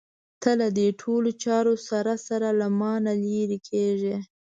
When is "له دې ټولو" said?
0.59-1.29